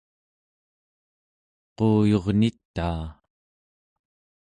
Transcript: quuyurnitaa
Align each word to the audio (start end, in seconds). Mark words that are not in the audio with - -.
quuyurnitaa 1.75 3.03